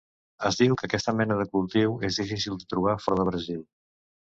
Es 0.49 0.55
diu 0.61 0.77
que 0.79 0.87
aquesta 0.89 1.15
mena 1.19 1.37
de 1.43 1.47
cultiu 1.53 1.95
és 2.11 2.21
difícil 2.25 2.59
de 2.63 2.71
trobar 2.77 3.01
fora 3.09 3.23
de 3.25 3.33
Brasil. 3.33 3.67